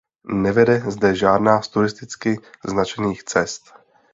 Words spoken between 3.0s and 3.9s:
cest.